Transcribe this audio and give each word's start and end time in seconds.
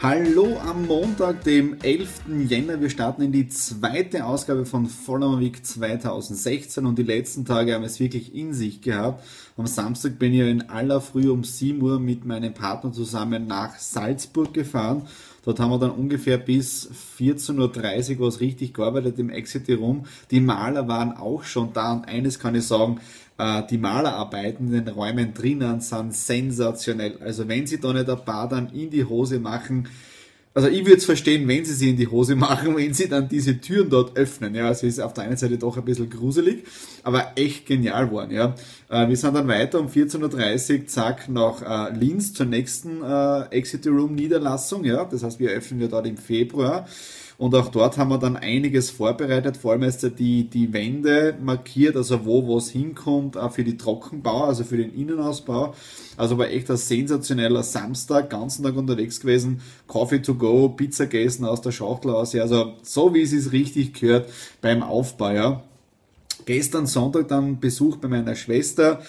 Hallo 0.00 0.56
am 0.60 0.86
Montag, 0.86 1.42
dem 1.42 1.76
11. 1.82 2.20
Jänner. 2.48 2.80
Wir 2.80 2.88
starten 2.88 3.20
in 3.20 3.32
die 3.32 3.48
zweite 3.48 4.26
Ausgabe 4.26 4.64
von 4.64 4.86
Follower 4.86 5.40
Week 5.40 5.66
2016 5.66 6.86
und 6.86 6.96
die 7.00 7.02
letzten 7.02 7.44
Tage 7.44 7.74
haben 7.74 7.82
es 7.82 7.98
wirklich 7.98 8.32
in 8.32 8.54
sich 8.54 8.80
gehabt. 8.80 9.24
Am 9.56 9.66
Samstag 9.66 10.20
bin 10.20 10.32
ich 10.34 10.42
in 10.42 10.70
aller 10.70 11.00
Früh 11.00 11.28
um 11.28 11.42
7 11.42 11.82
Uhr 11.82 11.98
mit 11.98 12.24
meinem 12.24 12.54
Partner 12.54 12.92
zusammen 12.92 13.48
nach 13.48 13.76
Salzburg 13.80 14.54
gefahren. 14.54 15.02
Dort 15.44 15.58
haben 15.58 15.70
wir 15.70 15.80
dann 15.80 15.90
ungefähr 15.90 16.38
bis 16.38 16.88
14.30 17.18 18.20
Uhr 18.20 18.28
was 18.28 18.38
richtig 18.38 18.74
gearbeitet 18.74 19.18
im 19.18 19.30
Exit 19.30 19.68
Room. 19.68 20.04
Die 20.30 20.40
Maler 20.40 20.86
waren 20.86 21.16
auch 21.16 21.42
schon 21.42 21.72
da 21.72 21.94
und 21.94 22.04
eines 22.06 22.38
kann 22.38 22.54
ich 22.54 22.68
sagen, 22.68 23.00
die 23.70 23.78
Malerarbeiten 23.78 24.66
in 24.72 24.84
den 24.84 24.94
Räumen 24.94 25.32
drinnen 25.32 25.80
sind 25.80 26.12
sensationell. 26.12 27.18
Also 27.20 27.46
wenn 27.46 27.68
sie 27.68 27.78
da 27.78 27.92
nicht 27.92 28.10
ein 28.10 28.24
paar 28.24 28.48
dann 28.48 28.70
in 28.70 28.90
die 28.90 29.04
Hose 29.04 29.38
machen, 29.38 29.86
also 30.58 30.70
ich 30.70 30.84
würde 30.84 30.96
es 30.96 31.04
verstehen, 31.04 31.46
wenn 31.46 31.64
sie 31.64 31.72
sie 31.72 31.90
in 31.90 31.96
die 31.96 32.08
Hose 32.08 32.34
machen, 32.34 32.76
wenn 32.76 32.92
sie 32.92 33.08
dann 33.08 33.28
diese 33.28 33.60
Türen 33.60 33.90
dort 33.90 34.16
öffnen. 34.16 34.56
Ja, 34.56 34.66
also 34.66 34.88
ist 34.88 34.98
auf 34.98 35.14
der 35.14 35.22
einen 35.22 35.36
Seite 35.36 35.56
doch 35.56 35.76
ein 35.76 35.84
bisschen 35.84 36.10
gruselig, 36.10 36.64
aber 37.04 37.32
echt 37.36 37.64
genial 37.66 38.10
worden. 38.10 38.32
Ja, 38.32 38.56
äh, 38.88 39.08
wir 39.08 39.16
sind 39.16 39.36
dann 39.36 39.46
weiter 39.46 39.78
um 39.78 39.86
14.30 39.86 40.80
Uhr, 40.80 40.86
zack, 40.88 41.28
nach 41.28 41.62
äh, 41.62 41.94
Linz 41.96 42.34
zur 42.34 42.46
nächsten 42.46 43.02
Exit 43.50 43.86
Room 43.86 44.16
Niederlassung. 44.16 44.84
Ja, 44.84 45.04
das 45.04 45.22
heißt, 45.22 45.38
wir 45.38 45.50
öffnen 45.50 45.80
ja 45.80 45.86
dort 45.86 46.08
im 46.08 46.16
Februar. 46.16 46.88
Und 47.38 47.54
auch 47.54 47.68
dort 47.68 47.96
haben 47.98 48.08
wir 48.10 48.18
dann 48.18 48.36
einiges 48.36 48.90
vorbereitet, 48.90 49.56
vor 49.56 49.70
allem 49.70 49.84
jetzt 49.84 50.02
die, 50.18 50.50
die 50.50 50.72
Wände 50.72 51.36
markiert, 51.40 51.94
also 51.94 52.26
wo 52.26 52.56
was 52.56 52.68
hinkommt, 52.70 53.36
auch 53.36 53.52
für 53.52 53.62
die 53.62 53.76
Trockenbau, 53.76 54.46
also 54.46 54.64
für 54.64 54.76
den 54.76 54.92
Innenausbau. 54.92 55.72
Also 56.16 56.36
war 56.36 56.48
echt 56.48 56.68
ein 56.68 56.76
sensationeller 56.76 57.62
Samstag, 57.62 58.28
ganzen 58.28 58.64
Tag 58.64 58.76
unterwegs 58.76 59.20
gewesen, 59.20 59.60
Coffee 59.86 60.20
to 60.20 60.34
go, 60.34 60.68
Pizza 60.70 61.06
gegessen 61.06 61.44
aus 61.44 61.60
der 61.60 61.70
Schachtel 61.70 62.10
aus, 62.10 62.34
also 62.34 62.72
so 62.82 63.14
wie 63.14 63.22
es 63.22 63.32
ist 63.32 63.52
richtig 63.52 63.94
gehört 63.94 64.28
beim 64.60 64.82
Aufbau, 64.82 65.30
ja. 65.30 65.62
Gestern 66.44 66.86
Sonntag 66.86 67.28
dann 67.28 67.60
Besuch 67.60 67.98
bei 67.98 68.08
meiner 68.08 68.34
Schwester, 68.34 69.00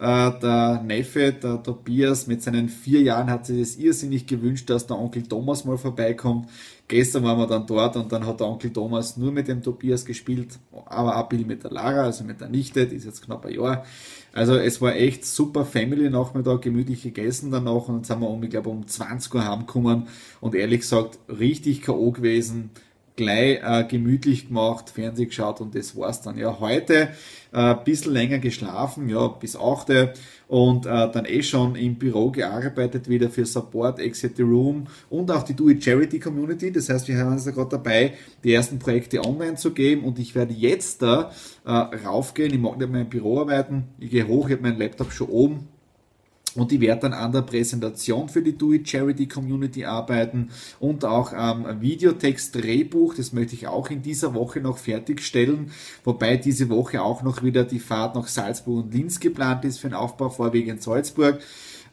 der 0.00 0.82
Neffe, 0.84 1.32
der 1.32 1.62
Tobias, 1.62 2.28
mit 2.28 2.42
seinen 2.42 2.68
vier 2.68 3.02
Jahren 3.02 3.28
hat 3.30 3.46
sich 3.46 3.58
das 3.58 3.76
irrsinnig 3.76 4.26
gewünscht, 4.26 4.70
dass 4.70 4.86
der 4.86 4.96
Onkel 4.96 5.24
Thomas 5.24 5.64
mal 5.64 5.76
vorbeikommt. 5.76 6.48
Gestern 6.86 7.24
waren 7.24 7.38
wir 7.38 7.46
dann 7.48 7.66
dort 7.66 7.96
und 7.96 8.12
dann 8.12 8.24
hat 8.24 8.38
der 8.40 8.46
Onkel 8.46 8.72
Thomas 8.72 9.16
nur 9.16 9.32
mit 9.32 9.48
dem 9.48 9.62
Tobias 9.62 10.04
gespielt, 10.04 10.58
aber 10.86 11.16
auch 11.16 11.28
ein 11.28 11.46
mit 11.46 11.64
der 11.64 11.72
Lara, 11.72 12.04
also 12.04 12.22
mit 12.24 12.40
der 12.40 12.48
Nichte, 12.48 12.86
die 12.86 12.96
ist 12.96 13.04
jetzt 13.04 13.24
knapp 13.24 13.44
ein 13.44 13.54
Jahr. 13.54 13.84
Also 14.32 14.54
es 14.54 14.80
war 14.80 14.94
echt 14.94 15.26
super 15.26 15.64
Family-Nachmittag, 15.64 16.62
gemütlich 16.62 17.02
gegessen 17.02 17.50
danach 17.50 17.88
und 17.88 17.96
dann 17.96 18.04
sind 18.04 18.20
wir 18.20 18.30
um, 18.30 18.42
ich 18.42 18.50
glaube, 18.50 18.70
um 18.70 18.86
20 18.86 19.34
Uhr 19.34 19.44
heimgekommen 19.44 20.06
und 20.40 20.54
ehrlich 20.54 20.80
gesagt 20.80 21.18
richtig 21.28 21.82
K.O. 21.82 22.12
gewesen 22.12 22.70
gleich 23.18 23.60
äh, 23.62 23.84
gemütlich 23.84 24.48
gemacht, 24.48 24.88
Fernseh 24.88 25.26
geschaut 25.26 25.60
und 25.60 25.74
das 25.74 25.94
war's 25.94 26.22
dann. 26.22 26.38
Ja, 26.38 26.58
heute 26.60 27.10
äh, 27.52 27.74
bisschen 27.84 28.14
länger 28.14 28.38
geschlafen, 28.38 29.08
ja, 29.10 29.28
bis 29.28 29.56
8 29.56 30.14
und 30.46 30.86
äh, 30.86 31.10
dann 31.10 31.26
eh 31.26 31.42
schon 31.42 31.74
im 31.76 31.96
Büro 31.96 32.30
gearbeitet, 32.30 33.08
wieder 33.08 33.28
für 33.28 33.44
Support, 33.44 33.98
Exit 33.98 34.36
the 34.36 34.42
Room 34.42 34.86
und 35.10 35.30
auch 35.30 35.42
die 35.42 35.54
Do 35.54 35.68
It 35.68 35.84
Charity 35.84 36.20
Community. 36.20 36.72
Das 36.72 36.88
heißt, 36.88 37.08
wir 37.08 37.18
haben 37.18 37.32
uns 37.32 37.44
da 37.44 37.50
gerade 37.50 37.70
dabei, 37.70 38.14
die 38.44 38.54
ersten 38.54 38.78
Projekte 38.78 39.22
online 39.24 39.56
zu 39.56 39.72
geben 39.72 40.04
und 40.04 40.18
ich 40.18 40.34
werde 40.34 40.54
jetzt 40.54 41.02
da 41.02 41.32
äh, 41.66 41.70
raufgehen. 41.70 42.54
Ich 42.54 42.60
mag 42.60 42.78
nicht 42.78 42.90
mehr 42.90 43.02
im 43.02 43.10
Büro 43.10 43.40
arbeiten. 43.40 43.88
Ich 43.98 44.10
gehe 44.10 44.26
hoch, 44.26 44.48
ich 44.48 44.54
habe 44.54 44.62
meinen 44.62 44.78
Laptop 44.78 45.12
schon 45.12 45.28
oben 45.28 45.68
und 46.58 46.72
ich 46.72 46.80
werde 46.80 47.02
dann 47.02 47.12
an 47.12 47.30
der 47.30 47.42
Präsentation 47.42 48.28
für 48.28 48.42
die 48.42 48.58
Do 48.58 48.72
It 48.72 48.88
Charity 48.88 49.28
Community 49.28 49.84
arbeiten 49.84 50.50
und 50.80 51.04
auch 51.04 51.32
am 51.32 51.80
Videotext-Drehbuch. 51.80 53.14
Das 53.14 53.32
möchte 53.32 53.54
ich 53.54 53.68
auch 53.68 53.90
in 53.90 54.02
dieser 54.02 54.34
Woche 54.34 54.60
noch 54.60 54.78
fertigstellen. 54.78 55.70
Wobei 56.02 56.36
diese 56.36 56.68
Woche 56.68 57.00
auch 57.00 57.22
noch 57.22 57.44
wieder 57.44 57.62
die 57.62 57.78
Fahrt 57.78 58.16
nach 58.16 58.26
Salzburg 58.26 58.84
und 58.84 58.94
Linz 58.94 59.20
geplant 59.20 59.64
ist 59.64 59.78
für 59.78 59.88
den 59.88 59.94
Aufbau 59.94 60.30
vorwiegend 60.30 60.82
Salzburg. 60.82 61.38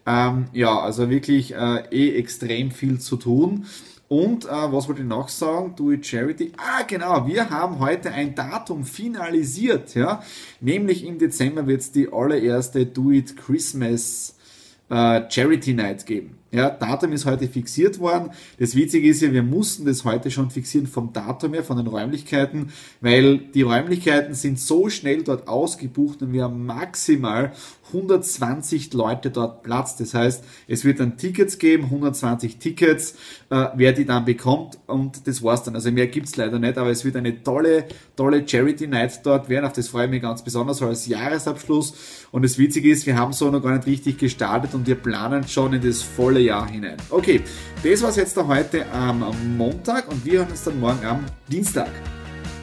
Ähm, 0.08 0.46
ja, 0.52 0.80
also 0.80 1.10
wirklich 1.12 1.54
äh, 1.54 1.84
eh 1.92 2.16
extrem 2.18 2.72
viel 2.72 3.00
zu 3.00 3.18
tun. 3.18 3.66
Und 4.08 4.46
äh, 4.46 4.50
was 4.50 4.88
wollte 4.88 5.02
ich 5.02 5.08
noch 5.08 5.30
sagen? 5.30 5.76
Do 5.76 5.92
It 5.92 6.06
Charity. 6.06 6.54
Ah, 6.58 6.84
genau, 6.88 7.28
wir 7.28 7.50
haben 7.50 7.80
heute 7.80 8.12
ein 8.12 8.34
Datum 8.34 8.84
finalisiert, 8.84 9.96
ja. 9.96 10.24
Nämlich 10.60 11.06
im 11.06 11.20
Dezember 11.20 11.66
wird 11.68 11.82
es 11.82 11.92
die 11.92 12.12
allererste 12.12 12.86
Do 12.86 13.12
It 13.12 13.38
Christmas 13.38 14.35
äh, 14.90 15.22
Charity 15.30 15.74
Night 15.74 16.06
geben. 16.06 16.38
Ja, 16.52 16.70
Datum 16.70 17.12
ist 17.12 17.26
heute 17.26 17.50
fixiert 17.50 18.00
worden. 18.00 18.32
Das 18.60 18.76
Witzige 18.76 19.10
ist 19.10 19.22
ja, 19.22 19.34
wir 19.34 19.44
mussten 19.44 19.86
das 19.86 20.06
heute 20.06 20.32
schon 20.32 20.50
fixieren 20.50 20.88
vom 20.88 21.12
Datum 21.12 21.54
her, 21.54 21.66
von 21.66 21.76
den 21.76 21.88
Räumlichkeiten, 21.88 22.72
weil 23.02 23.40
die 23.40 23.64
Räumlichkeiten 23.64 24.34
sind 24.34 24.58
so 24.58 24.90
schnell 24.90 25.24
dort 25.24 25.50
ausgebucht 25.50 26.22
und 26.22 26.32
wir 26.32 26.44
haben 26.44 26.66
maximal 26.66 27.52
120 27.88 28.94
Leute 28.94 29.30
dort 29.30 29.64
Platz. 29.64 29.96
Das 29.98 30.14
heißt, 30.14 30.44
es 30.68 30.86
wird 30.86 31.00
dann 31.00 31.18
Tickets 31.18 31.58
geben, 31.58 31.86
120 31.86 32.58
Tickets, 32.58 33.16
äh, 33.50 33.68
wer 33.76 33.94
die 33.94 34.06
dann 34.06 34.26
bekommt 34.26 34.78
und 34.88 35.28
das 35.28 35.44
war's 35.44 35.64
dann. 35.64 35.76
Also 35.76 35.92
mehr 35.92 36.08
gibt's 36.08 36.36
leider 36.36 36.60
nicht, 36.60 36.78
aber 36.78 36.90
es 36.90 37.06
wird 37.06 37.16
eine 37.16 37.44
tolle, 37.44 37.86
tolle 38.16 38.48
Charity 38.48 38.88
Night 38.88 39.26
dort 39.26 39.50
werden. 39.50 39.66
Auf 39.66 39.74
das 39.74 39.90
freue 39.90 40.06
ich 40.06 40.12
mich 40.12 40.22
ganz 40.22 40.44
besonders 40.44 40.82
als 40.82 41.08
Jahresabschluss. 41.08 41.94
Und 42.32 42.44
das 42.44 42.58
Witzige 42.58 42.90
ist, 42.90 43.06
wir 43.06 43.18
haben 43.18 43.34
so 43.34 43.50
noch 43.50 43.62
gar 43.62 43.76
nicht 43.76 43.88
richtig 43.88 44.18
gestartet 44.18 44.74
und 44.74 44.88
wir 44.88 44.96
planen 44.96 45.48
schon 45.48 45.74
in 45.74 45.82
das 45.82 46.02
volle 46.02 46.40
Jahr 46.40 46.68
hinein. 46.70 46.98
Okay, 47.10 47.42
das 47.84 48.02
war's 48.02 48.16
jetzt 48.16 48.36
da 48.36 48.48
heute 48.48 48.90
am 48.92 49.24
Montag 49.58 50.10
und 50.12 50.26
wir 50.26 50.40
hören 50.40 50.50
uns 50.50 50.64
dann 50.64 50.80
morgen 50.80 51.06
am 51.06 51.26
Dienstag. 51.48 51.92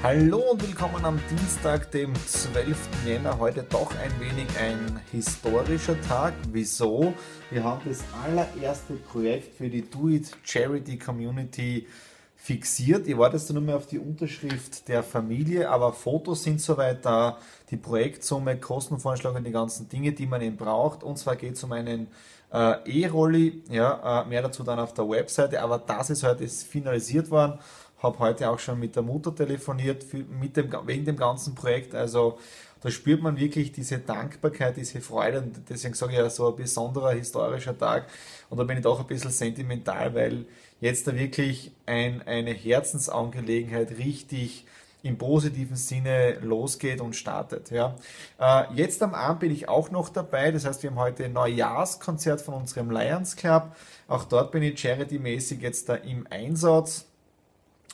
Hallo 0.02 0.50
und 0.50 0.60
willkommen 0.60 1.04
am 1.04 1.20
Dienstag, 1.30 1.92
dem 1.92 2.12
12. 2.12 2.76
Jänner. 3.06 3.38
Heute 3.38 3.62
doch 3.62 3.94
ein 3.94 4.10
wenig 4.18 4.48
ein 4.58 5.00
historischer 5.12 5.94
Tag. 6.00 6.34
Wieso? 6.50 7.14
Wir 7.52 7.62
haben 7.62 7.82
das 7.84 8.02
allererste 8.24 8.94
Projekt 8.94 9.54
für 9.54 9.68
die 9.68 9.88
Do 9.88 10.08
It 10.08 10.28
Charity 10.42 10.98
Community 10.98 11.86
fixiert. 12.34 13.06
Ich 13.06 13.16
warte 13.16 13.36
jetzt 13.36 13.52
nur 13.52 13.62
mehr 13.62 13.76
auf 13.76 13.86
die 13.86 14.00
Unterschrift 14.00 14.88
der 14.88 15.04
Familie, 15.04 15.70
aber 15.70 15.92
Fotos 15.92 16.42
sind 16.42 16.60
soweit 16.60 17.04
da, 17.04 17.38
die 17.70 17.76
Projektsumme, 17.76 18.58
Kostenvorschläge 18.58 19.36
und 19.36 19.44
die 19.44 19.52
ganzen 19.52 19.88
Dinge, 19.88 20.10
die 20.10 20.26
man 20.26 20.42
eben 20.42 20.56
braucht. 20.56 21.04
Und 21.04 21.16
zwar 21.16 21.36
geht 21.36 21.54
es 21.54 21.62
um 21.62 21.70
einen 21.70 22.08
äh, 22.52 23.02
E-Rolli, 23.02 23.62
ja, 23.70 24.22
äh, 24.22 24.28
mehr 24.28 24.42
dazu 24.42 24.64
dann 24.64 24.80
auf 24.80 24.94
der 24.94 25.08
Webseite, 25.08 25.62
aber 25.62 25.78
das 25.78 26.10
ist 26.10 26.24
heute 26.24 26.42
ist 26.42 26.64
finalisiert 26.64 27.30
worden 27.30 27.60
habe 28.02 28.18
heute 28.18 28.50
auch 28.50 28.58
schon 28.58 28.80
mit 28.80 28.96
der 28.96 29.02
Mutter 29.02 29.34
telefoniert 29.34 30.02
für, 30.04 30.18
mit 30.18 30.56
dem, 30.56 30.70
wegen 30.86 31.04
dem 31.04 31.16
ganzen 31.16 31.54
Projekt. 31.54 31.94
Also 31.94 32.38
da 32.80 32.90
spürt 32.90 33.22
man 33.22 33.38
wirklich 33.38 33.70
diese 33.72 33.98
Dankbarkeit, 33.98 34.76
diese 34.76 35.00
Freude 35.00 35.40
und 35.40 35.68
deswegen 35.68 35.94
sage 35.94 36.12
ich 36.12 36.18
ja 36.18 36.28
so 36.28 36.48
ein 36.48 36.56
besonderer 36.56 37.12
historischer 37.12 37.78
Tag 37.78 38.06
und 38.50 38.58
da 38.58 38.64
bin 38.64 38.78
ich 38.78 38.82
doch 38.82 38.98
ein 38.98 39.06
bisschen 39.06 39.30
sentimental, 39.30 40.14
weil 40.14 40.46
jetzt 40.80 41.06
da 41.06 41.14
wirklich 41.14 41.70
ein, 41.86 42.22
eine 42.26 42.52
Herzensangelegenheit 42.52 43.92
richtig 43.98 44.66
im 45.04 45.18
positiven 45.18 45.76
Sinne 45.76 46.38
losgeht 46.40 47.00
und 47.00 47.14
startet. 47.14 47.70
Ja. 47.70 47.96
Äh, 48.38 48.64
jetzt 48.74 49.02
am 49.02 49.14
Abend 49.14 49.40
bin 49.40 49.50
ich 49.50 49.68
auch 49.68 49.90
noch 49.90 50.08
dabei. 50.08 50.50
Das 50.52 50.64
heißt, 50.64 50.82
wir 50.82 50.90
haben 50.90 50.98
heute 50.98 51.24
ein 51.24 51.32
Neujahrskonzert 51.32 52.40
von 52.40 52.54
unserem 52.54 52.90
Lions 52.90 53.36
Club. 53.36 53.74
Auch 54.06 54.24
dort 54.24 54.52
bin 54.52 54.62
ich 54.62 54.78
charity-mäßig 54.78 55.60
jetzt 55.60 55.88
da 55.88 55.94
im 55.94 56.26
Einsatz. 56.30 57.06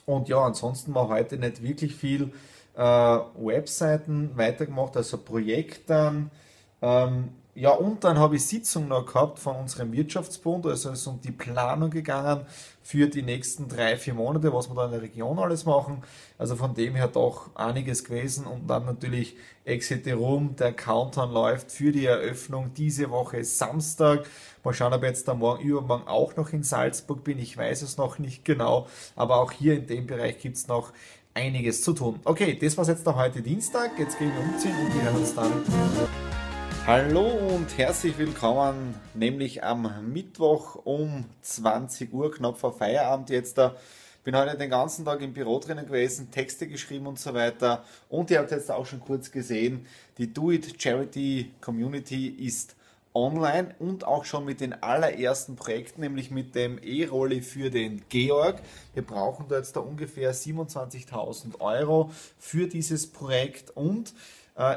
Und 0.09 0.31
ja, 0.31 0.39
ansonsten 0.39 0.95
war 0.95 1.09
heute 1.09 1.37
nicht 1.37 1.63
wirklich 1.63 1.95
viel 1.95 2.33
äh, 2.75 2.81
Webseiten 2.81 4.31
weitergemacht, 4.37 4.97
also 4.97 5.19
Projekten. 5.19 6.31
Ähm, 6.81 7.29
ja, 7.59 7.71
und 7.71 8.05
dann 8.05 8.19
habe 8.19 8.37
ich 8.37 8.47
Sitzung 8.47 8.87
noch 8.87 9.05
gehabt 9.05 9.41
von 9.41 9.57
unserem 9.57 9.93
Wirtschaftsbund, 9.93 10.65
also 10.65 10.91
es 10.91 11.01
ist 11.01 11.07
um 11.09 11.21
die 11.21 11.33
Planung 11.33 11.91
gegangen 11.91 12.47
für 12.85 13.09
die 13.09 13.23
nächsten 13.23 13.69
drei, 13.69 13.97
vier 13.97 14.15
Monate, 14.15 14.53
was 14.53 14.69
wir 14.69 14.77
da 14.77 14.85
in 14.85 14.93
der 14.93 15.03
Region 15.03 15.41
alles 15.41 15.65
machen. 15.65 16.05
Also 16.39 16.55
von 16.55 16.75
dem 16.75 16.95
her 16.95 17.09
doch 17.09 17.55
einiges 17.57 18.05
gewesen 18.05 18.47
und 18.47 18.69
dann 18.69 18.87
natürlich 18.87 19.37
Exit 19.65 20.07
Room, 20.07 20.55
der 20.55 20.73
Countdown 20.73 21.33
läuft 21.33 21.73
für 21.73 21.91
die 21.91 22.07
Eröffnung 22.07 22.73
diese 22.75 23.11
Woche 23.11 23.43
Samstag. 23.43 24.25
Mal 24.63 24.73
schauen, 24.73 24.93
ob 24.93 25.03
ich 25.03 25.09
jetzt 25.09 25.27
da 25.27 25.35
morgen, 25.35 25.65
übermorgen 25.65 26.07
auch 26.07 26.37
noch 26.37 26.53
in 26.53 26.63
Salzburg 26.63 27.25
bin. 27.25 27.41
Ich 27.41 27.57
weiß 27.57 27.83
es 27.83 27.97
noch 27.97 28.21
nicht 28.21 28.45
genau, 28.45 28.87
aber 29.17 29.41
auch 29.41 29.51
hier 29.51 29.75
in 29.75 29.89
dem 29.89 30.07
Bereich 30.07 30.39
gibt 30.39 30.57
es 30.57 30.69
noch 30.69 30.93
einiges 31.35 31.83
zu 31.83 31.93
tun. 31.93 32.21
Okay, 32.25 32.57
das 32.57 32.79
war 32.79 32.87
jetzt 32.87 33.05
der 33.05 33.17
heute 33.17 33.43
Dienstag. 33.43 33.99
Jetzt 33.99 34.17
gehen 34.17 34.31
wir 34.33 34.43
umziehen 34.43 34.77
und 34.81 34.95
wir 34.95 35.03
hören 35.03 35.17
uns 35.17 35.35
dann 35.35 36.48
Hallo 36.89 37.29
und 37.55 37.77
herzlich 37.77 38.17
willkommen, 38.17 38.95
nämlich 39.13 39.63
am 39.63 40.11
Mittwoch 40.11 40.87
um 40.87 41.27
20 41.43 42.15
Uhr, 42.15 42.33
knapp 42.33 42.57
vor 42.57 42.73
Feierabend 42.73 43.29
jetzt 43.29 43.59
da. 43.59 43.77
Bin 44.25 44.35
heute 44.35 44.57
den 44.57 44.71
ganzen 44.71 45.05
Tag 45.05 45.21
im 45.21 45.35
Büro 45.35 45.59
drinnen 45.59 45.85
gewesen, 45.85 46.31
Texte 46.31 46.67
geschrieben 46.67 47.07
und 47.07 47.19
so 47.19 47.35
weiter. 47.35 47.85
Und 48.09 48.31
ihr 48.31 48.39
habt 48.39 48.53
jetzt 48.53 48.71
auch 48.71 48.87
schon 48.87 49.01
kurz 49.01 49.31
gesehen, 49.31 49.85
die 50.17 50.33
Do 50.33 50.51
It 50.51 50.81
Charity 50.81 51.51
Community 51.61 52.29
ist 52.29 52.75
online 53.13 53.75
und 53.79 54.05
auch 54.05 54.25
schon 54.25 54.47
mit 54.47 54.63
den 54.63 54.83
allerersten 54.83 55.57
Projekten, 55.57 56.01
nämlich 56.01 56.31
mit 56.31 56.55
dem 56.55 56.79
E-Rolli 56.83 57.43
für 57.43 57.69
den 57.69 58.03
Georg. 58.09 58.63
Wir 58.95 59.03
brauchen 59.03 59.45
da 59.47 59.57
jetzt 59.57 59.77
da 59.77 59.81
ungefähr 59.81 60.35
27.000 60.35 61.61
Euro 61.61 62.11
für 62.39 62.67
dieses 62.67 63.09
Projekt 63.13 63.77
und 63.77 64.15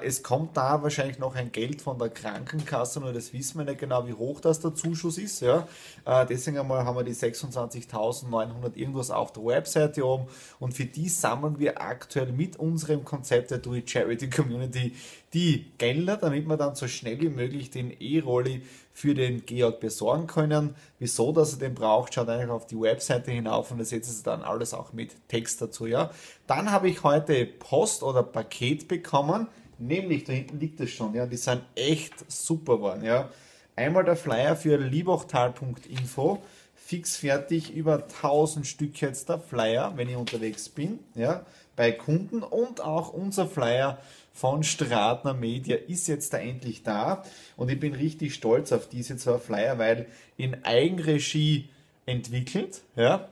es 0.03 0.21
kommt 0.21 0.55
da 0.55 0.83
wahrscheinlich 0.83 1.17
noch 1.17 1.35
ein 1.35 1.51
Geld 1.51 1.81
von 1.81 1.97
der 1.97 2.09
Krankenkasse, 2.09 2.99
nur 2.99 3.13
das 3.13 3.33
wissen 3.33 3.57
wir 3.57 3.65
nicht 3.65 3.79
genau, 3.79 4.07
wie 4.07 4.13
hoch 4.13 4.39
das 4.39 4.59
der 4.59 4.75
Zuschuss 4.75 5.17
ist. 5.17 5.41
Ja. 5.41 5.67
Äh, 6.05 6.25
deswegen 6.27 6.59
einmal 6.59 6.85
haben 6.85 6.95
wir 6.95 7.03
die 7.03 7.15
26.900 7.15 8.75
irgendwas 8.75 9.09
auf 9.09 9.33
der 9.33 9.43
Webseite 9.43 10.05
oben 10.05 10.27
und 10.59 10.73
für 10.73 10.85
die 10.85 11.09
sammeln 11.09 11.57
wir 11.57 11.81
aktuell 11.81 12.31
mit 12.31 12.57
unserem 12.57 13.03
Konzept 13.03 13.49
der 13.49 13.57
Do 13.57 13.73
It 13.73 13.89
Charity 13.89 14.29
Community 14.29 14.93
die 15.33 15.71
Gelder, 15.77 16.17
damit 16.17 16.47
wir 16.47 16.57
dann 16.57 16.75
so 16.75 16.87
schnell 16.87 17.19
wie 17.21 17.29
möglich 17.29 17.71
den 17.71 17.91
E-Rolli 17.99 18.63
für 18.93 19.13
den 19.13 19.45
Georg 19.45 19.79
besorgen 19.79 20.27
können. 20.27 20.75
Wieso, 20.99 21.31
dass 21.31 21.53
er 21.53 21.59
den 21.59 21.73
braucht, 21.73 22.13
schaut 22.13 22.29
einfach 22.29 22.53
auf 22.53 22.67
die 22.67 22.79
Webseite 22.79 23.31
hinauf 23.31 23.71
und 23.71 23.77
da 23.77 23.85
seht 23.85 24.05
ihr 24.05 24.13
dann 24.23 24.41
alles 24.43 24.73
auch 24.73 24.93
mit 24.93 25.15
Text 25.27 25.61
dazu. 25.61 25.85
Ja. 25.85 26.11
Dann 26.47 26.71
habe 26.71 26.89
ich 26.89 27.03
heute 27.03 27.45
Post 27.45 28.03
oder 28.03 28.23
Paket 28.23 28.87
bekommen. 28.87 29.47
Nämlich, 29.79 30.25
da 30.25 30.33
hinten 30.33 30.59
liegt 30.59 30.79
es 30.79 30.91
schon, 30.91 31.15
ja, 31.15 31.25
die 31.25 31.37
sind 31.37 31.63
echt 31.75 32.13
super 32.31 32.77
geworden, 32.77 33.03
ja. 33.03 33.29
Einmal 33.75 34.03
der 34.03 34.15
Flyer 34.15 34.55
für 34.55 34.77
liebachtal.info, 34.77 36.43
fix 36.75 37.17
fertig, 37.17 37.73
über 37.73 38.03
1000 38.03 38.67
Stück 38.67 39.01
jetzt 39.01 39.29
der 39.29 39.39
Flyer, 39.39 39.93
wenn 39.95 40.07
ich 40.07 40.17
unterwegs 40.17 40.69
bin, 40.69 40.99
ja, 41.15 41.45
bei 41.75 41.91
Kunden 41.91 42.43
und 42.43 42.81
auch 42.81 43.11
unser 43.11 43.47
Flyer 43.47 43.97
von 44.33 44.63
Stratner 44.63 45.33
Media 45.33 45.75
ist 45.75 46.07
jetzt 46.07 46.33
da 46.33 46.37
endlich 46.37 46.83
da 46.83 47.23
und 47.57 47.69
ich 47.69 47.79
bin 47.79 47.93
richtig 47.93 48.33
stolz 48.33 48.71
auf 48.71 48.87
diese 48.87 49.17
zwei 49.17 49.37
Flyer, 49.37 49.77
weil 49.77 50.07
in 50.37 50.63
Eigenregie 50.63 51.69
entwickelt, 52.05 52.81
ja, 52.95 53.27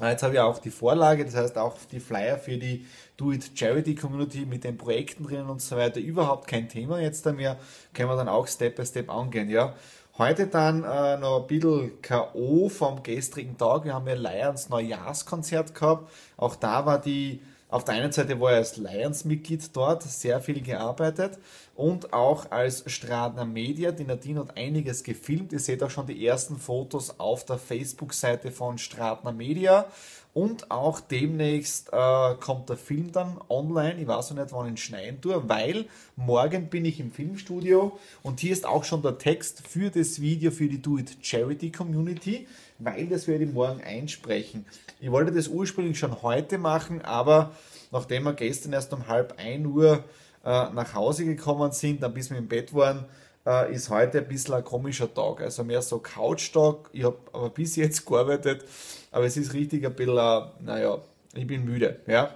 Jetzt 0.00 0.22
habe 0.22 0.34
ich 0.34 0.40
auch 0.40 0.58
die 0.58 0.70
Vorlage, 0.70 1.24
das 1.24 1.34
heißt 1.34 1.58
auch 1.58 1.76
die 1.90 1.98
Flyer 1.98 2.38
für 2.38 2.56
die 2.56 2.86
Do 3.16 3.32
It 3.32 3.50
Charity 3.54 3.96
Community 3.96 4.46
mit 4.46 4.62
den 4.62 4.78
Projekten 4.78 5.24
drinnen 5.24 5.50
und 5.50 5.60
so 5.60 5.76
weiter. 5.76 5.98
Überhaupt 5.98 6.46
kein 6.46 6.68
Thema 6.68 7.00
jetzt 7.00 7.26
da 7.26 7.32
mehr. 7.32 7.58
Können 7.94 8.08
wir 8.08 8.16
dann 8.16 8.28
auch 8.28 8.46
Step 8.46 8.76
by 8.76 8.86
Step 8.86 9.10
angehen, 9.10 9.50
ja. 9.50 9.74
Heute 10.16 10.46
dann 10.46 10.84
äh, 10.84 11.16
noch 11.16 11.42
ein 11.42 11.46
bisschen 11.48 12.00
K.O. 12.00 12.68
vom 12.68 13.02
gestrigen 13.02 13.56
Tag. 13.56 13.84
Wir 13.84 13.94
haben 13.94 14.06
ja 14.06 14.14
Lions 14.14 14.68
Neujahrskonzert 14.68 15.74
gehabt. 15.74 16.10
Auch 16.36 16.54
da 16.56 16.86
war 16.86 17.00
die 17.00 17.40
auf 17.68 17.84
der 17.84 17.94
einen 17.94 18.12
Seite 18.12 18.40
war 18.40 18.52
er 18.52 18.58
als 18.58 18.76
Lions-Mitglied 18.76 19.76
dort, 19.76 20.02
sehr 20.02 20.40
viel 20.40 20.62
gearbeitet 20.62 21.38
und 21.78 22.12
auch 22.12 22.50
als 22.50 22.82
Stradner 22.90 23.44
Media. 23.44 23.92
Die 23.92 24.02
Nadine 24.02 24.40
hat 24.40 24.56
einiges 24.56 25.04
gefilmt. 25.04 25.52
Ihr 25.52 25.60
seht 25.60 25.80
auch 25.84 25.90
schon 25.90 26.08
die 26.08 26.26
ersten 26.26 26.56
Fotos 26.56 27.20
auf 27.20 27.44
der 27.44 27.56
Facebook-Seite 27.56 28.50
von 28.50 28.78
Stradner 28.78 29.30
Media. 29.30 29.86
Und 30.34 30.72
auch 30.72 30.98
demnächst 30.98 31.92
äh, 31.92 32.34
kommt 32.40 32.68
der 32.68 32.76
Film 32.76 33.12
dann 33.12 33.38
online. 33.48 34.00
Ich 34.00 34.08
weiß 34.08 34.30
noch 34.30 34.42
nicht, 34.42 34.52
wann 34.52 34.74
ich 34.74 34.82
schneiden 34.82 35.20
tue, 35.20 35.48
weil 35.48 35.86
morgen 36.16 36.66
bin 36.66 36.84
ich 36.84 36.98
im 36.98 37.12
Filmstudio 37.12 37.96
und 38.24 38.40
hier 38.40 38.52
ist 38.52 38.66
auch 38.66 38.82
schon 38.82 39.02
der 39.02 39.18
Text 39.18 39.62
für 39.66 39.90
das 39.90 40.20
Video 40.20 40.50
für 40.50 40.66
die 40.66 40.82
Do 40.82 40.98
It 40.98 41.18
Charity 41.22 41.70
Community, 41.70 42.48
weil 42.80 43.06
das 43.06 43.28
werde 43.28 43.44
ich 43.44 43.52
morgen 43.52 43.80
einsprechen. 43.82 44.66
Ich 44.98 45.12
wollte 45.12 45.30
das 45.30 45.46
ursprünglich 45.46 45.98
schon 45.98 46.22
heute 46.22 46.58
machen, 46.58 47.02
aber 47.02 47.52
nachdem 47.92 48.24
wir 48.24 48.34
gestern 48.34 48.72
erst 48.72 48.92
um 48.92 49.06
halb 49.06 49.34
ein 49.38 49.64
Uhr 49.64 50.02
nach 50.48 50.94
Hause 50.94 51.24
gekommen 51.24 51.72
sind, 51.72 52.02
dann 52.02 52.14
bis 52.14 52.30
wir 52.30 52.38
im 52.38 52.48
Bett 52.48 52.74
waren, 52.74 53.04
äh, 53.46 53.72
ist 53.72 53.90
heute 53.90 54.18
ein 54.18 54.28
bisschen 54.28 54.54
ein 54.54 54.64
komischer 54.64 55.12
Tag. 55.12 55.40
Also 55.40 55.64
mehr 55.64 55.82
so 55.82 55.98
Couch-Tag. 55.98 56.90
Ich 56.92 57.04
habe 57.04 57.18
aber 57.32 57.50
bis 57.50 57.76
jetzt 57.76 58.06
gearbeitet, 58.06 58.64
aber 59.10 59.24
es 59.24 59.36
ist 59.36 59.52
richtig 59.52 59.84
ein 59.86 59.94
bisschen, 59.94 60.16
äh, 60.16 60.42
naja, 60.60 60.98
ich 61.34 61.46
bin 61.46 61.64
müde. 61.64 62.00
Ja? 62.06 62.30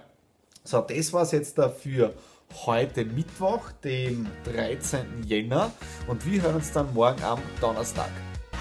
So, 0.63 0.81
das 0.81 1.13
war 1.13 1.23
es 1.23 1.31
jetzt 1.31 1.57
dafür 1.57 2.13
heute 2.65 3.03
Mittwoch, 3.05 3.71
dem 3.83 4.27
13. 4.45 5.23
Jänner 5.25 5.71
und 6.07 6.25
wir 6.25 6.41
hören 6.41 6.55
uns 6.55 6.71
dann 6.71 6.93
morgen 6.93 7.23
am 7.23 7.39
Donnerstag. 7.59 8.11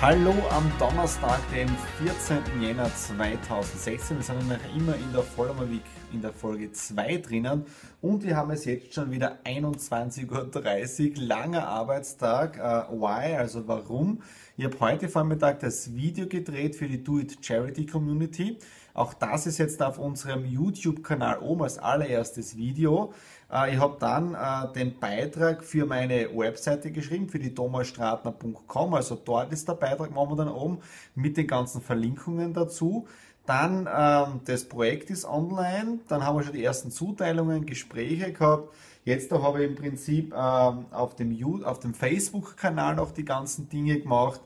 Hallo 0.02 0.34
am 0.50 0.68
Donnerstag, 0.80 1.38
dem 1.52 1.68
14. 2.04 2.60
Jänner 2.60 2.92
2016. 2.92 4.16
Wir 4.16 4.24
sind 4.24 4.48
noch 4.48 4.76
immer 4.76 4.96
in 4.96 5.12
der 5.12 5.22
Vollmer 5.22 5.70
Week 5.70 5.84
in 6.12 6.20
der 6.20 6.32
Folge 6.32 6.72
2 6.72 7.18
drinnen 7.18 7.64
und 8.00 8.24
wir 8.24 8.36
haben 8.36 8.50
es 8.50 8.64
jetzt 8.64 8.92
schon 8.94 9.12
wieder 9.12 9.38
21.30 9.44 11.10
Uhr, 11.12 11.22
langer 11.22 11.68
Arbeitstag. 11.68 12.58
Uh, 12.58 13.00
why? 13.00 13.36
Also 13.36 13.68
warum? 13.68 14.22
Ich 14.56 14.64
habe 14.64 14.80
heute 14.80 15.08
Vormittag 15.08 15.60
das 15.60 15.94
Video 15.94 16.26
gedreht 16.26 16.74
für 16.74 16.88
die 16.88 17.04
Do 17.04 17.20
It 17.20 17.38
Charity 17.40 17.86
Community. 17.86 18.58
Auch 18.94 19.14
das 19.14 19.46
ist 19.46 19.58
jetzt 19.58 19.82
auf 19.82 19.98
unserem 19.98 20.44
YouTube-Kanal 20.44 21.38
oben 21.38 21.62
als 21.62 21.78
allererstes 21.78 22.56
Video. 22.56 23.12
Äh, 23.50 23.74
ich 23.74 23.80
habe 23.80 23.96
dann 23.98 24.34
äh, 24.34 24.72
den 24.74 24.98
Beitrag 24.98 25.64
für 25.64 25.86
meine 25.86 26.28
Webseite 26.36 26.90
geschrieben, 26.90 27.28
für 27.28 27.38
die 27.38 27.54
thomasstratner.com. 27.54 28.94
Also 28.94 29.14
dort 29.16 29.52
ist 29.52 29.68
der 29.68 29.74
Beitrag 29.74 30.10
momentan 30.10 30.48
oben 30.48 30.78
mit 31.14 31.36
den 31.36 31.46
ganzen 31.46 31.80
Verlinkungen 31.80 32.52
dazu. 32.52 33.06
Dann 33.46 33.88
ähm, 33.92 34.40
das 34.44 34.64
Projekt 34.64 35.10
ist 35.10 35.24
online, 35.24 35.98
dann 36.06 36.24
haben 36.24 36.36
wir 36.36 36.44
schon 36.44 36.52
die 36.52 36.62
ersten 36.62 36.90
Zuteilungen, 36.92 37.66
Gespräche 37.66 38.32
gehabt. 38.32 38.72
Jetzt 39.04 39.32
habe 39.32 39.64
ich 39.64 39.70
im 39.70 39.74
Prinzip 39.74 40.32
ähm, 40.32 40.86
auf 40.92 41.16
dem, 41.16 41.64
auf 41.64 41.80
dem 41.80 41.92
Facebook-Kanal 41.92 42.94
noch 42.94 43.10
die 43.10 43.24
ganzen 43.24 43.68
Dinge 43.68 43.98
gemacht. 43.98 44.40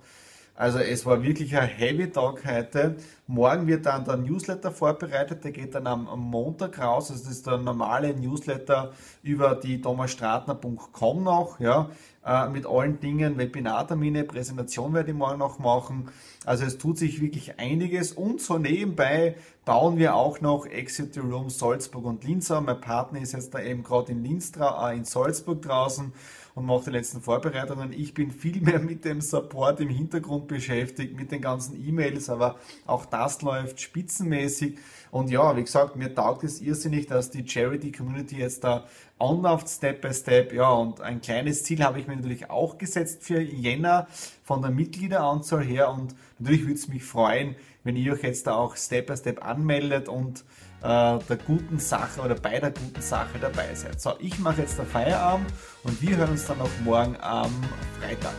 Also 0.56 0.78
es 0.78 1.04
war 1.04 1.22
wirklich 1.22 1.54
ein 1.54 1.68
heavy 1.68 2.10
Tag 2.10 2.42
heute. 2.46 2.96
Morgen 3.26 3.66
wird 3.66 3.84
dann 3.84 4.06
der 4.06 4.16
Newsletter 4.16 4.70
vorbereitet, 4.72 5.44
der 5.44 5.52
geht 5.52 5.74
dann 5.74 5.86
am, 5.86 6.08
Montag 6.18 6.78
raus. 6.78 7.10
Also 7.10 7.24
das 7.24 7.32
ist 7.32 7.46
der 7.46 7.58
normale 7.58 8.14
Newsletter 8.14 8.92
über 9.22 9.54
die 9.54 9.82
thomasstratner.com 9.82 11.22
noch, 11.22 11.60
ja, 11.60 11.90
äh, 12.26 12.48
mit 12.48 12.66
allen 12.66 12.98
Dingen, 12.98 13.38
Webinartermine, 13.38 14.24
Präsentation 14.24 14.92
werde 14.92 15.12
ich 15.12 15.16
morgen 15.16 15.38
noch 15.38 15.58
machen. 15.60 16.10
Also 16.44 16.64
es 16.64 16.76
tut 16.76 16.98
sich 16.98 17.20
wirklich 17.20 17.58
einiges 17.58 18.12
und 18.12 18.40
so 18.40 18.58
nebenbei 18.58 19.36
bauen 19.64 19.96
wir 19.96 20.14
auch 20.14 20.40
noch 20.40 20.66
Exit 20.66 21.16
Room 21.18 21.50
Salzburg 21.50 22.04
und 22.04 22.24
Linz. 22.24 22.50
Mein 22.50 22.80
Partner 22.80 23.20
ist 23.20 23.32
jetzt 23.32 23.54
da 23.54 23.60
eben 23.60 23.82
gerade 23.82 24.12
in 24.12 24.24
Linz, 24.24 24.52
äh, 24.58 24.96
in 24.96 25.04
Salzburg 25.04 25.62
draußen 25.62 26.12
und 26.56 26.64
mache 26.64 26.84
die 26.86 26.90
letzten 26.90 27.20
Vorbereitungen. 27.20 27.92
Ich 27.92 28.14
bin 28.14 28.30
viel 28.30 28.60
mehr 28.62 28.80
mit 28.80 29.04
dem 29.04 29.20
Support 29.20 29.78
im 29.80 29.90
Hintergrund 29.90 30.48
beschäftigt, 30.48 31.14
mit 31.14 31.30
den 31.30 31.42
ganzen 31.42 31.76
E-Mails, 31.86 32.30
aber 32.30 32.56
auch 32.86 33.04
das 33.04 33.42
läuft 33.42 33.80
spitzenmäßig. 33.80 34.78
Und 35.10 35.30
ja, 35.30 35.54
wie 35.56 35.62
gesagt, 35.62 35.96
mir 35.96 36.14
taugt 36.14 36.44
es 36.44 36.60
irrsinnig, 36.60 37.06
dass 37.06 37.30
die 37.30 37.46
Charity 37.46 37.92
Community 37.92 38.38
jetzt 38.38 38.64
da 38.64 38.86
anläuft, 39.18 39.68
Step 39.68 40.00
by 40.02 40.12
Step. 40.12 40.52
Ja, 40.52 40.70
und 40.70 41.00
ein 41.00 41.20
kleines 41.20 41.64
Ziel 41.64 41.82
habe 41.82 41.98
ich 42.00 42.06
mir 42.06 42.16
natürlich 42.16 42.50
auch 42.50 42.78
gesetzt 42.78 43.22
für 43.22 43.40
Jänner 43.40 44.06
von 44.44 44.62
der 44.62 44.70
Mitgliederanzahl 44.70 45.64
her. 45.64 45.90
Und 45.90 46.14
natürlich 46.38 46.62
würde 46.62 46.74
es 46.74 46.88
mich 46.88 47.04
freuen, 47.04 47.56
wenn 47.84 47.96
ihr 47.96 48.12
euch 48.12 48.22
jetzt 48.22 48.46
da 48.46 48.54
auch 48.54 48.76
Step 48.76 49.06
by 49.06 49.16
Step 49.16 49.44
anmeldet 49.44 50.08
und 50.08 50.44
äh, 50.82 51.18
der 51.18 51.38
guten 51.46 51.78
Sache 51.78 52.20
oder 52.20 52.34
bei 52.34 52.58
der 52.58 52.70
guten 52.70 53.00
Sache 53.00 53.38
dabei 53.40 53.74
seid. 53.74 54.00
So, 54.00 54.14
ich 54.18 54.38
mache 54.38 54.62
jetzt 54.62 54.78
den 54.78 54.86
Feierabend 54.86 55.46
und 55.84 56.00
wir 56.02 56.16
hören 56.16 56.30
uns 56.30 56.46
dann 56.46 56.60
auch 56.60 56.70
morgen 56.84 57.16
am 57.20 57.52
Freitag. 58.00 58.34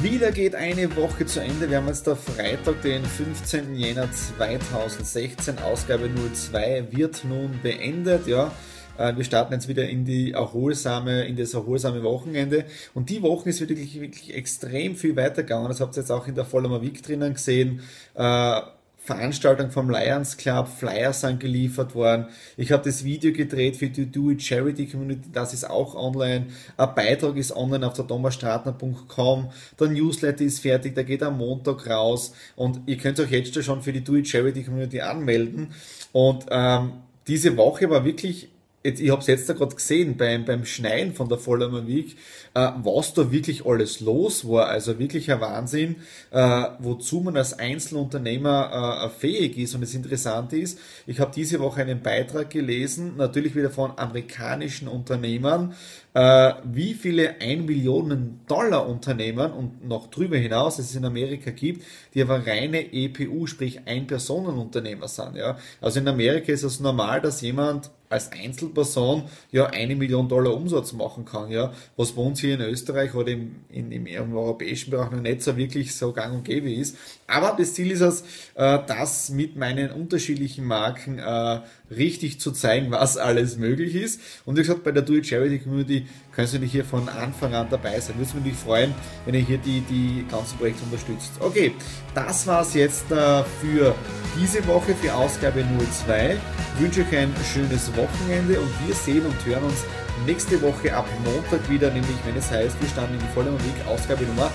Wieder 0.00 0.30
geht 0.30 0.54
eine 0.54 0.94
Woche 0.96 1.26
zu 1.26 1.40
Ende. 1.40 1.68
Wir 1.68 1.78
haben 1.78 1.88
jetzt 1.88 2.06
der 2.06 2.14
Freitag, 2.16 2.82
den 2.82 3.04
15. 3.04 3.74
Jänner 3.74 4.08
2016. 4.12 5.58
Ausgabe 5.58 6.08
02 6.32 6.86
wird 6.92 7.24
nun 7.24 7.58
beendet. 7.62 8.26
Ja, 8.28 8.52
wir 8.96 9.24
starten 9.24 9.52
jetzt 9.52 9.68
wieder 9.68 9.88
in 9.88 10.04
die 10.04 10.32
erholsame, 10.32 11.24
in 11.24 11.36
das 11.36 11.54
erholsame 11.54 12.02
Wochenende. 12.02 12.64
Und 12.94 13.10
die 13.10 13.22
Woche 13.22 13.50
ist 13.50 13.60
wirklich, 13.60 14.00
wirklich 14.00 14.34
extrem 14.34 14.96
viel 14.96 15.16
weitergegangen. 15.16 15.68
Das 15.68 15.80
habt 15.80 15.96
ihr 15.96 16.00
jetzt 16.00 16.10
auch 16.10 16.26
in 16.26 16.34
der 16.34 16.44
Vollmer 16.44 16.82
Week 16.82 17.02
drinnen 17.02 17.34
gesehen. 17.34 17.80
Äh, 18.14 18.60
Veranstaltung 19.04 19.72
vom 19.72 19.90
Lions 19.90 20.36
Club, 20.36 20.68
Flyers 20.68 21.22
sind 21.22 21.40
geliefert 21.40 21.96
worden. 21.96 22.26
Ich 22.56 22.70
habe 22.70 22.84
das 22.84 23.02
Video 23.02 23.32
gedreht 23.32 23.76
für 23.76 23.88
die 23.88 24.06
Do 24.06 24.30
It 24.30 24.40
Charity 24.40 24.86
Community, 24.86 25.28
das 25.32 25.52
ist 25.52 25.68
auch 25.68 25.96
online. 25.96 26.46
Ein 26.76 26.94
Beitrag 26.94 27.36
ist 27.36 27.54
online 27.56 27.84
auf 27.84 27.94
der 27.94 28.06
thomasstratner.com. 28.06 29.50
Der 29.80 29.88
Newsletter 29.88 30.44
ist 30.44 30.60
fertig, 30.60 30.94
der 30.94 31.02
geht 31.02 31.24
am 31.24 31.38
Montag 31.38 31.88
raus 31.90 32.32
und 32.54 32.82
ihr 32.86 32.96
könnt 32.96 33.18
euch 33.18 33.32
jetzt 33.32 33.60
schon 33.64 33.82
für 33.82 33.92
die 33.92 34.04
Do 34.04 34.14
It 34.14 34.28
Charity 34.28 34.62
Community 34.62 35.00
anmelden. 35.00 35.72
Und 36.12 36.46
ähm, 36.50 36.92
diese 37.26 37.56
Woche 37.56 37.90
war 37.90 38.04
wirklich 38.04 38.51
jetzt, 38.82 39.00
ich 39.00 39.10
habe 39.10 39.20
es 39.20 39.26
jetzt 39.26 39.48
da 39.48 39.52
gerade 39.52 39.74
gesehen 39.74 40.16
beim, 40.16 40.44
beim 40.44 40.64
Schneien 40.64 41.14
von 41.14 41.28
der 41.28 41.38
Vollmer 41.38 41.86
Week, 41.86 42.16
äh, 42.54 42.70
was 42.82 43.14
da 43.14 43.30
wirklich 43.30 43.64
alles 43.64 44.00
los 44.00 44.48
war. 44.48 44.68
Also 44.68 44.98
wirklich 44.98 45.30
ein 45.30 45.40
Wahnsinn, 45.40 45.96
äh, 46.30 46.64
wozu 46.78 47.20
man 47.20 47.36
als 47.36 47.58
Einzelunternehmer 47.58 49.04
äh, 49.04 49.20
fähig 49.20 49.58
ist. 49.58 49.74
Und 49.74 49.82
das 49.82 49.94
Interessante 49.94 50.56
ist, 50.56 50.78
ich 51.06 51.20
habe 51.20 51.32
diese 51.34 51.60
Woche 51.60 51.82
einen 51.82 52.02
Beitrag 52.02 52.50
gelesen, 52.50 53.16
natürlich 53.16 53.54
wieder 53.54 53.70
von 53.70 53.92
amerikanischen 53.96 54.88
Unternehmern, 54.88 55.74
äh, 56.14 56.52
wie 56.64 56.94
viele 56.94 57.40
1 57.40 57.66
Millionen 57.66 58.40
Dollar 58.46 58.88
Unternehmen 58.88 59.52
und 59.52 59.88
noch 59.88 60.08
drüber 60.08 60.36
hinaus 60.36 60.78
es 60.78 60.94
in 60.94 61.04
Amerika 61.04 61.50
gibt, 61.50 61.84
die 62.14 62.22
aber 62.22 62.46
reine 62.46 62.92
EPU, 62.92 63.46
sprich 63.46 63.80
Ein-Personen-Unternehmer 63.86 65.08
sind. 65.08 65.36
Ja? 65.36 65.56
Also 65.80 66.00
in 66.00 66.08
Amerika 66.08 66.52
ist 66.52 66.64
es 66.64 66.80
normal, 66.80 67.20
dass 67.20 67.40
jemand 67.40 67.90
als 68.12 68.30
Einzelperson 68.32 69.24
ja 69.50 69.66
eine 69.66 69.96
Million 69.96 70.28
Dollar 70.28 70.54
Umsatz 70.54 70.92
machen 70.92 71.24
kann, 71.24 71.50
ja, 71.50 71.72
was 71.96 72.12
bei 72.12 72.22
uns 72.22 72.40
hier 72.40 72.54
in 72.54 72.60
Österreich 72.60 73.14
oder 73.14 73.32
im, 73.32 73.56
in, 73.70 73.90
im, 73.90 74.06
im 74.06 74.36
europäischen 74.36 74.90
Bereich 74.90 75.10
noch 75.10 75.20
nicht 75.20 75.42
so 75.42 75.56
wirklich 75.56 75.94
so 75.94 76.12
gang 76.12 76.34
und 76.34 76.44
gäbe 76.44 76.72
ist. 76.72 76.96
Aber 77.26 77.56
das 77.58 77.74
Ziel 77.74 77.90
ist 77.90 78.00
es, 78.00 78.22
äh, 78.54 78.78
das 78.86 79.30
mit 79.30 79.56
meinen 79.56 79.90
unterschiedlichen 79.90 80.64
Marken 80.64 81.18
äh, 81.18 81.60
richtig 81.90 82.40
zu 82.40 82.52
zeigen, 82.52 82.90
was 82.90 83.16
alles 83.16 83.56
möglich 83.56 83.94
ist. 83.94 84.20
Und 84.44 84.56
wie 84.56 84.60
gesagt, 84.60 84.84
bei 84.84 84.92
der 84.92 85.08
It 85.08 85.26
Charity 85.26 85.58
Community 85.58 86.06
kannst 86.34 86.54
du 86.54 86.58
dich 86.58 86.72
hier 86.72 86.84
von 86.84 87.08
Anfang 87.08 87.54
an 87.54 87.68
dabei 87.70 87.98
sein. 88.00 88.16
Würde 88.18 88.46
mich 88.46 88.56
freuen, 88.56 88.94
wenn 89.24 89.34
ihr 89.34 89.40
hier 89.40 89.58
die, 89.58 89.80
die 89.80 90.24
ganzen 90.30 90.58
Projekte 90.58 90.84
unterstützt. 90.84 91.32
Okay, 91.40 91.72
das 92.14 92.46
war's 92.46 92.74
jetzt 92.74 93.10
äh, 93.10 93.42
für 93.60 93.94
diese 94.36 94.66
Woche, 94.66 94.94
für 94.94 95.14
Ausgabe 95.14 95.64
02. 96.06 96.38
Ich 96.74 96.82
wünsche 96.82 97.02
euch 97.02 97.16
ein 97.16 97.34
schönes 97.52 97.90
Wochenende 97.96 98.60
und 98.60 98.70
wir 98.86 98.94
sehen 98.94 99.26
und 99.26 99.44
hören 99.44 99.64
uns 99.64 99.84
nächste 100.26 100.60
Woche 100.62 100.94
ab 100.94 101.06
Montag 101.24 101.68
wieder, 101.68 101.90
nämlich 101.90 102.16
wenn 102.24 102.36
es 102.36 102.50
heißt, 102.50 102.80
wir 102.80 102.88
standen 102.88 103.14
in 103.14 103.20
die 103.20 103.34
volle 103.34 103.50
Musik, 103.50 103.74
Ausgabe 103.88 104.24
Nummer 104.24 104.50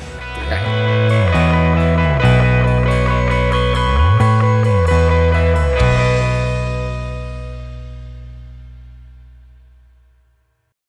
3. 0.49 1.26